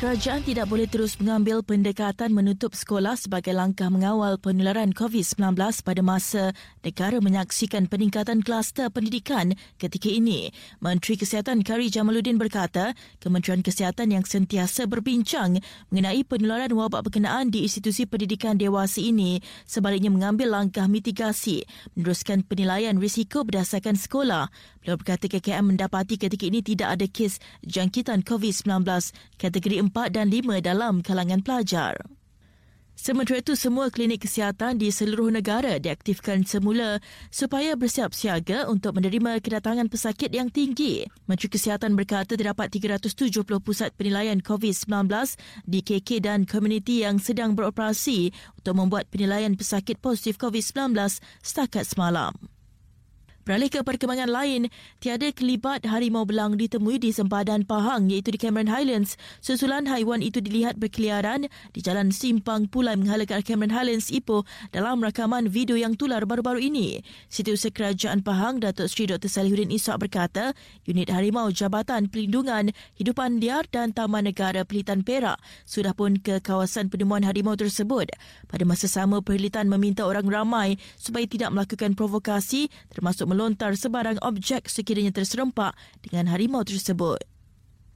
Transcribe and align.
Kerajaan 0.00 0.40
tidak 0.40 0.72
boleh 0.72 0.88
terus 0.88 1.20
mengambil 1.20 1.60
pendekatan 1.60 2.32
menutup 2.32 2.72
sekolah 2.72 3.20
sebagai 3.20 3.52
langkah 3.52 3.92
mengawal 3.92 4.40
penularan 4.40 4.96
COVID-19 4.96 5.60
pada 5.60 6.00
masa 6.00 6.56
negara 6.80 7.20
menyaksikan 7.20 7.84
peningkatan 7.84 8.40
kluster 8.40 8.88
pendidikan 8.88 9.52
ketika 9.76 10.08
ini. 10.08 10.56
Menteri 10.80 11.20
Kesihatan 11.20 11.60
Kari 11.60 11.92
Jamaluddin 11.92 12.40
berkata, 12.40 12.96
Kementerian 13.20 13.60
Kesihatan 13.60 14.16
yang 14.16 14.24
sentiasa 14.24 14.88
berbincang 14.88 15.60
mengenai 15.92 16.24
penularan 16.24 16.72
wabak 16.72 17.12
berkenaan 17.12 17.52
di 17.52 17.68
institusi 17.68 18.08
pendidikan 18.08 18.56
dewasa 18.56 19.04
ini 19.04 19.44
sebaliknya 19.68 20.08
mengambil 20.08 20.56
langkah 20.56 20.88
mitigasi 20.88 21.68
meneruskan 21.92 22.40
penilaian 22.48 22.96
risiko 22.96 23.44
berdasarkan 23.44 24.00
sekolah. 24.00 24.48
Beliau 24.80 24.96
berkata 24.96 25.28
KKM 25.28 25.76
mendapati 25.76 26.16
ketika 26.16 26.48
ini 26.48 26.64
tidak 26.64 26.88
ada 26.96 27.04
kes 27.04 27.36
jangkitan 27.68 28.24
COVID-19 28.24 28.64
kategori 29.36 29.76
4 29.76 29.89
dan 29.90 30.30
5 30.30 30.62
dalam 30.62 31.02
kalangan 31.02 31.42
pelajar. 31.42 31.98
Sementara 33.00 33.40
itu, 33.40 33.56
semua 33.56 33.88
klinik 33.88 34.28
kesihatan 34.28 34.76
di 34.76 34.92
seluruh 34.92 35.32
negara 35.32 35.80
diaktifkan 35.80 36.44
semula 36.44 37.00
supaya 37.32 37.72
bersiap 37.72 38.12
siaga 38.12 38.68
untuk 38.68 39.00
menerima 39.00 39.40
kedatangan 39.40 39.88
pesakit 39.88 40.28
yang 40.28 40.52
tinggi. 40.52 41.08
Menteri 41.24 41.48
Kesihatan 41.48 41.96
berkata 41.96 42.36
terdapat 42.36 42.68
370 42.68 43.40
pusat 43.64 43.96
penilaian 43.96 44.36
COVID-19 44.44 45.08
di 45.64 45.80
KK 45.80 46.08
dan 46.20 46.40
komuniti 46.44 47.00
yang 47.00 47.16
sedang 47.16 47.56
beroperasi 47.56 48.36
untuk 48.60 48.76
membuat 48.76 49.08
penilaian 49.08 49.56
pesakit 49.56 49.96
positif 49.96 50.36
COVID-19 50.36 50.92
setakat 51.40 51.88
semalam. 51.88 52.36
Beralih 53.50 53.66
ke 53.66 53.82
perkembangan 53.82 54.30
lain, 54.30 54.70
tiada 55.02 55.26
kelibat 55.34 55.82
harimau 55.82 56.22
belang 56.22 56.54
ditemui 56.54 57.02
di 57.02 57.10
sempadan 57.10 57.66
Pahang 57.66 58.06
iaitu 58.06 58.30
di 58.30 58.38
Cameron 58.38 58.70
Highlands. 58.70 59.18
Susulan 59.42 59.90
haiwan 59.90 60.22
itu 60.22 60.38
dilihat 60.38 60.78
berkeliaran 60.78 61.50
di 61.74 61.82
jalan 61.82 62.14
Simpang 62.14 62.70
Pulai 62.70 62.94
menghala 62.94 63.26
ke 63.26 63.34
Cameron 63.42 63.74
Highlands 63.74 64.14
Ipoh 64.14 64.46
dalam 64.70 65.02
rakaman 65.02 65.50
video 65.50 65.74
yang 65.74 65.98
tular 65.98 66.22
baru-baru 66.30 66.62
ini. 66.62 67.02
Setiausaha 67.26 67.74
Kerajaan 67.74 68.22
Pahang, 68.22 68.62
Datuk 68.62 68.86
Seri 68.86 69.10
Dr. 69.10 69.26
Salihuddin 69.26 69.74
Ishak 69.74 69.98
berkata, 69.98 70.54
unit 70.86 71.10
harimau 71.10 71.50
Jabatan 71.50 72.06
Pelindungan 72.06 72.70
Hidupan 73.02 73.42
Liar 73.42 73.66
dan 73.74 73.90
Taman 73.90 74.30
Negara 74.30 74.62
Pelitan 74.62 75.02
Perak 75.02 75.42
sudah 75.66 75.90
pun 75.90 76.22
ke 76.22 76.38
kawasan 76.38 76.86
penemuan 76.86 77.26
harimau 77.26 77.58
tersebut. 77.58 78.14
Pada 78.46 78.62
masa 78.62 78.86
sama, 78.86 79.18
Perlitan 79.26 79.66
meminta 79.66 80.06
orang 80.06 80.30
ramai 80.30 80.78
supaya 80.94 81.26
tidak 81.26 81.50
melakukan 81.50 81.98
provokasi 81.98 82.70
termasuk 82.94 83.39
melontar 83.40 83.72
sebarang 83.72 84.20
objek 84.20 84.68
sekiranya 84.68 85.16
terserempak 85.16 85.72
dengan 86.04 86.28
harimau 86.28 86.60
tersebut. 86.60 87.24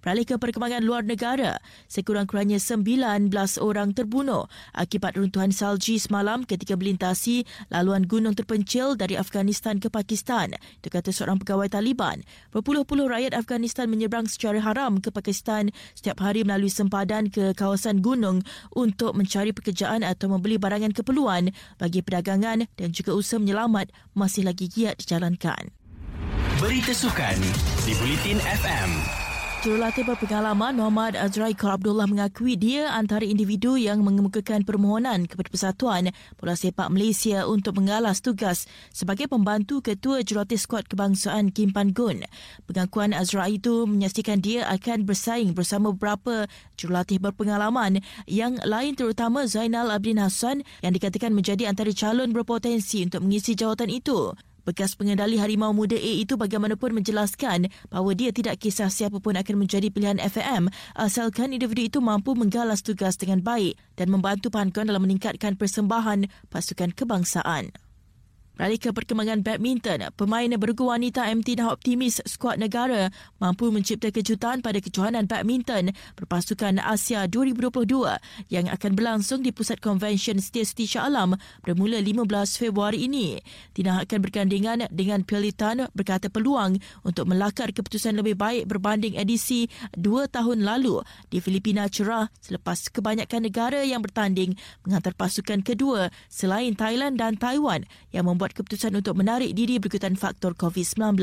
Beralih 0.00 0.24
ke 0.24 0.40
perkembangan 0.40 0.80
luar 0.80 1.04
negara, 1.04 1.60
sekurang-kurangnya 1.92 2.56
19 2.56 3.28
orang 3.60 3.92
terbunuh 3.92 4.48
akibat 4.72 5.20
runtuhan 5.20 5.52
salji 5.52 6.00
semalam 6.00 6.48
ketika 6.48 6.72
melintasi 6.72 7.44
laluan 7.68 8.08
gunung 8.08 8.32
terpencil 8.32 8.96
dari 8.96 9.20
Afghanistan 9.20 9.76
ke 9.76 9.92
Pakistan. 9.92 10.56
Itu 10.80 10.88
kata 10.88 11.12
seorang 11.12 11.36
pegawai 11.44 11.68
Taliban. 11.68 12.24
Berpuluh-puluh 12.48 13.12
rakyat 13.12 13.36
Afghanistan 13.36 13.92
menyeberang 13.92 14.24
secara 14.24 14.64
haram 14.64 15.04
ke 15.04 15.12
Pakistan 15.12 15.68
setiap 15.92 16.24
hari 16.24 16.48
melalui 16.48 16.72
sempadan 16.72 17.28
ke 17.28 17.52
kawasan 17.52 18.00
gunung 18.00 18.40
untuk 18.72 19.12
mencari 19.12 19.52
pekerjaan 19.52 20.00
atau 20.00 20.32
membeli 20.32 20.56
barangan 20.56 20.96
keperluan 20.96 21.52
bagi 21.76 22.00
perdagangan 22.00 22.64
dan 22.80 22.88
juga 22.96 23.12
usaha 23.12 23.36
menyelamat 23.36 23.92
masih 24.16 24.48
lagi 24.48 24.64
giat 24.72 24.96
dijalankan. 24.96 25.76
Berita 26.60 26.92
sukan 26.92 27.36
di 27.88 27.92
Bulletin 27.96 28.36
FM. 28.40 29.29
Jurulatih 29.60 30.08
berpengalaman 30.08 30.72
Muhammad 30.72 31.20
Azrai 31.20 31.52
Kor 31.52 31.76
Abdullah 31.76 32.08
mengakui 32.08 32.56
dia 32.56 32.96
antara 32.96 33.28
individu 33.28 33.76
yang 33.76 34.00
mengemukakan 34.00 34.64
permohonan 34.64 35.28
kepada 35.28 35.52
Persatuan 35.52 36.16
Bola 36.40 36.56
Sepak 36.56 36.88
Malaysia 36.88 37.44
untuk 37.44 37.76
mengalas 37.76 38.24
tugas 38.24 38.64
sebagai 38.88 39.28
pembantu 39.28 39.84
ketua 39.84 40.24
jurulatih 40.24 40.56
skuad 40.56 40.88
kebangsaan 40.88 41.52
Kim 41.52 41.76
Pan 41.76 41.92
Gun. 41.92 42.24
Pengakuan 42.72 43.12
Azrai 43.12 43.60
itu 43.60 43.84
menyaksikan 43.84 44.40
dia 44.40 44.64
akan 44.64 45.04
bersaing 45.04 45.52
bersama 45.52 45.92
beberapa 45.92 46.48
jurulatih 46.80 47.20
berpengalaman 47.20 48.00
yang 48.24 48.56
lain 48.64 48.96
terutama 48.96 49.44
Zainal 49.44 49.92
Abidin 49.92 50.24
Hassan 50.24 50.64
yang 50.80 50.96
dikatakan 50.96 51.36
menjadi 51.36 51.68
antara 51.68 51.92
calon 51.92 52.32
berpotensi 52.32 53.04
untuk 53.04 53.28
mengisi 53.28 53.52
jawatan 53.52 53.92
itu. 53.92 54.32
Bekas 54.62 54.94
pengendali 54.94 55.40
Harimau 55.40 55.72
Muda 55.72 55.96
A 55.96 56.12
itu 56.20 56.36
bagaimanapun 56.36 56.94
menjelaskan 56.94 57.72
bahawa 57.88 58.10
dia 58.14 58.30
tidak 58.30 58.60
kisah 58.60 58.92
siapa 58.92 59.18
pun 59.18 59.34
akan 59.36 59.56
menjadi 59.66 59.88
pilihan 59.90 60.20
FAM 60.20 60.70
asalkan 60.94 61.52
individu 61.56 61.88
itu 61.88 61.98
mampu 61.98 62.38
menggalas 62.38 62.84
tugas 62.84 63.18
dengan 63.18 63.42
baik 63.42 63.74
dan 63.96 64.12
membantu 64.12 64.52
Pankon 64.52 64.88
dalam 64.88 65.02
meningkatkan 65.02 65.58
persembahan 65.58 66.28
pasukan 66.52 66.92
kebangsaan. 66.94 67.89
Beralih 68.60 68.76
ke 68.76 68.92
perkembangan 68.92 69.40
badminton, 69.40 70.12
pemain 70.20 70.52
bergu 70.60 70.84
wanita 70.84 71.24
MT 71.32 71.64
dah 71.64 71.72
optimis 71.72 72.20
skuad 72.28 72.60
negara 72.60 73.08
mampu 73.40 73.72
mencipta 73.72 74.12
kejutan 74.12 74.60
pada 74.60 74.84
kejohanan 74.84 75.24
badminton 75.24 75.96
berpasukan 76.20 76.76
Asia 76.76 77.24
2022 77.24 77.88
yang 78.52 78.68
akan 78.68 78.92
berlangsung 78.92 79.40
di 79.40 79.48
Pusat 79.48 79.80
Konvensyen 79.80 80.44
Setia 80.44 80.68
Siti 80.68 80.84
Shah 80.84 81.08
Alam 81.08 81.40
bermula 81.64 82.04
15 82.04 82.20
Februari 82.60 83.08
ini. 83.08 83.40
Tina 83.72 84.04
akan 84.04 84.28
bergandingan 84.28 84.92
dengan 84.92 85.24
Pelitan 85.24 85.88
berkata 85.96 86.28
peluang 86.28 86.76
untuk 87.00 87.32
melakar 87.32 87.72
keputusan 87.72 88.20
lebih 88.20 88.36
baik 88.36 88.68
berbanding 88.68 89.16
edisi 89.16 89.72
dua 89.96 90.28
tahun 90.28 90.68
lalu 90.68 91.00
di 91.32 91.40
Filipina 91.40 91.88
cerah 91.88 92.28
selepas 92.44 92.92
kebanyakan 92.92 93.40
negara 93.40 93.80
yang 93.88 94.04
bertanding 94.04 94.52
menghantar 94.84 95.16
pasukan 95.16 95.64
kedua 95.64 96.12
selain 96.28 96.76
Thailand 96.76 97.16
dan 97.16 97.40
Taiwan 97.40 97.88
yang 98.12 98.28
membuat 98.28 98.49
membuat 98.50 98.58
keputusan 98.58 98.92
untuk 98.98 99.14
menarik 99.14 99.54
diri 99.54 99.78
berikutan 99.78 100.18
faktor 100.18 100.58
COVID-19. 100.58 101.14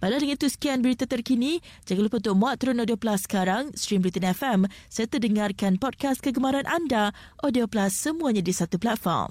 Pada 0.00 0.16
dengan 0.16 0.32
itu 0.32 0.48
sekian 0.48 0.80
berita 0.80 1.04
terkini. 1.04 1.60
Jangan 1.84 2.08
lupa 2.08 2.16
untuk 2.24 2.34
muat 2.38 2.56
turun 2.56 2.80
Audio 2.80 2.96
Plus 2.96 3.20
sekarang, 3.28 3.68
stream 3.76 4.00
Berita 4.00 4.32
FM 4.32 4.64
serta 4.88 5.20
dengarkan 5.20 5.76
podcast 5.76 6.24
kegemaran 6.24 6.64
anda, 6.64 7.12
Audio 7.44 7.68
Plus 7.68 7.92
semuanya 7.92 8.40
di 8.40 8.54
satu 8.56 8.80
platform. 8.80 9.28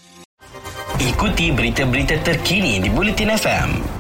Ikuti 0.99 1.49
berita-berita 1.49 2.21
terkini 2.21 2.77
di 2.77 2.89
Bulletin 2.91 3.33
FM. 3.33 3.98